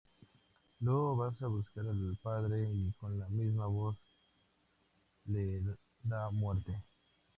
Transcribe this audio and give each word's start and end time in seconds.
Luego 0.79 1.15
va 1.15 1.27
a 1.39 1.45
buscar 1.45 1.85
al 1.85 2.17
padre 2.23 2.67
y 2.73 2.91
con 2.93 3.19
la 3.19 3.27
misma 3.27 3.67
hoz 3.67 3.99
le 5.25 5.61
da 6.03 6.31
muerte. 6.31 6.75